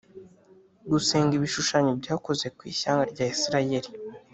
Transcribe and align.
Gusenga 0.91 1.31
ibishushanyo 1.35 1.91
byakoze 2.01 2.45
ku 2.57 2.61
ishyanga 2.71 3.03
rya 3.11 3.25
Isirayeli 3.33 3.89